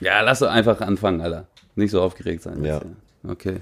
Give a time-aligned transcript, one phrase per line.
[0.00, 1.46] Ja, lass doch einfach anfangen, Alter.
[1.74, 2.64] Nicht so aufgeregt sein.
[2.64, 2.78] Ja.
[2.78, 2.86] jetzt,
[3.28, 3.60] Okay.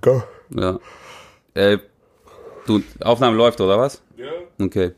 [0.00, 0.22] Gell?
[0.50, 0.78] Ja.
[1.54, 1.78] Äh,
[2.66, 4.02] du, Aufnahme läuft, oder was?
[4.16, 4.26] Ja.
[4.60, 4.92] Okay.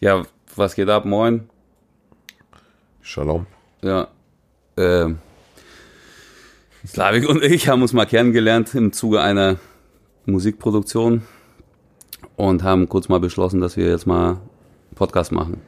[0.00, 0.24] Ja,
[0.56, 1.04] was geht ab?
[1.04, 1.48] Moin.
[3.02, 3.46] Shalom.
[3.82, 4.08] Ja.
[4.76, 5.18] Ähm,
[6.86, 9.56] Slavik und ich haben uns mal kennengelernt im Zuge einer
[10.24, 11.22] Musikproduktion
[12.36, 14.38] und haben kurz mal beschlossen, dass wir jetzt mal
[14.94, 15.60] Podcast machen.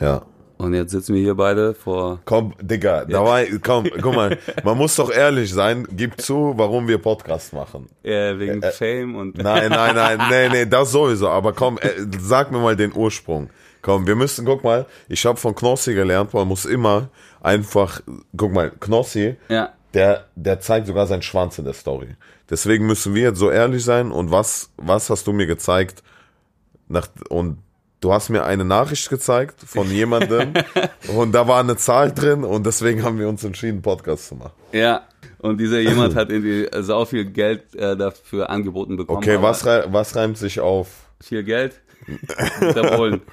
[0.00, 0.22] Ja.
[0.62, 2.20] Und jetzt sitzen wir hier beide vor.
[2.24, 6.86] Komm, Digga, da war, komm, guck mal, man muss doch ehrlich sein, gib zu, warum
[6.86, 7.88] wir Podcast machen.
[8.04, 9.36] Äh, wegen Fame und.
[9.38, 11.88] Nein, nein, nein, nee, nee, das sowieso, aber komm, äh,
[12.20, 13.50] sag mir mal den Ursprung.
[13.82, 17.08] Komm, wir müssen, guck mal, ich habe von Knossi gelernt, man muss immer
[17.40, 18.00] einfach,
[18.36, 19.70] guck mal, Knossi, Ja.
[19.94, 22.14] der, der zeigt sogar seinen Schwanz in der Story.
[22.48, 26.04] Deswegen müssen wir jetzt so ehrlich sein und was, was hast du mir gezeigt?
[26.86, 27.58] Nach, und
[28.01, 30.53] du hast mir eine Nachricht gezeigt von jemandem
[31.15, 34.35] und da war eine Zahl drin und deswegen haben wir uns entschieden, einen Podcast zu
[34.35, 34.53] machen.
[34.71, 35.01] Ja.
[35.39, 39.19] Und dieser jemand hat irgendwie sau viel Geld äh, dafür angeboten bekommen.
[39.19, 40.87] Okay, aber was, rei- was reimt sich auf?
[41.21, 41.79] Viel Geld?
[42.59, 43.21] Wiederholen.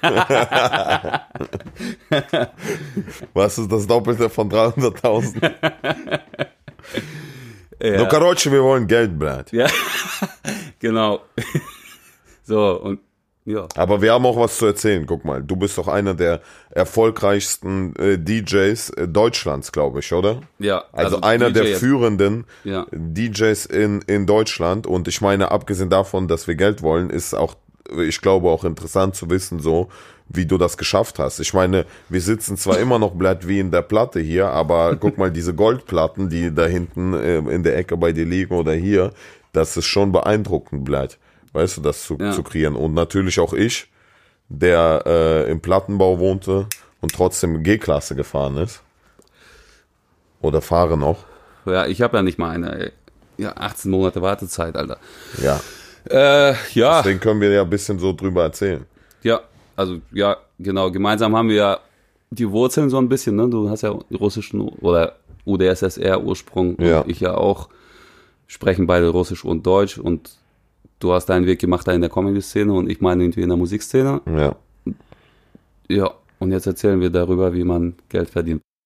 [3.33, 5.51] Was ist das Doppelte von 300.000?
[7.81, 7.97] Ja.
[7.97, 9.51] No, короче, wir wollen Geld, Brad.
[9.51, 9.67] Ja,
[10.79, 11.21] genau.
[12.43, 12.99] So, und
[13.44, 13.66] ja.
[13.74, 15.06] Aber wir haben auch was zu erzählen.
[15.06, 20.42] Guck mal, du bist doch einer der erfolgreichsten äh, DJs äh, Deutschlands, glaube ich, oder?
[20.58, 22.86] Ja, Also, einer DJ der führenden Ja.
[22.92, 24.86] DJs in, in Deutschland.
[24.86, 27.54] Und ich meine, abgesehen davon, dass wir Geld wollen, ist auch,
[27.98, 29.88] ich glaube, auch interessant zu wissen, so,
[30.28, 31.40] wie du das geschafft hast.
[31.40, 35.18] Ich meine, wir sitzen zwar immer noch blatt wie in der Platte hier, aber guck
[35.18, 39.12] mal, diese Goldplatten, die da hinten äh, in der Ecke bei dir liegen oder hier,
[39.52, 41.18] das ist schon beeindruckend, blatt.
[41.52, 42.32] Weißt du, das zu, Ja.
[42.32, 42.76] zu kreieren.
[42.76, 43.88] Und natürlich auch ich,
[44.48, 46.66] der äh, im Plattenbau wohnte
[47.00, 48.82] und trotzdem G-Klasse gefahren ist.
[50.40, 51.24] Oder fahre noch.
[51.66, 52.92] Ja, ich habe ja nicht mal eine, ey.
[53.36, 54.98] ja, 18 Monate Wartezeit, Alter.
[55.42, 55.60] Ja.
[56.08, 58.86] Äh, ja, Deswegen können wir ja ein bisschen so drüber erzählen.
[59.22, 59.40] ja,
[59.76, 61.78] also, ja, genau, gemeinsam haben wir ja
[62.30, 63.48] die Wurzeln so ein bisschen, ne?
[63.48, 67.04] Du hast ja russischen oder UdSSR-Ursprung und Ja.
[67.06, 67.68] ich ja auch,
[68.46, 70.30] sprechen beide Russisch und Deutsch und
[71.00, 73.58] du hast deinen Weg gemacht da in der Comedy-Szene und ich meine irgendwie in der
[73.58, 74.20] Musikszene.
[74.26, 74.56] Ja.
[75.88, 78.62] Ja, und jetzt erzählen wir darüber, wie man Geld verdient.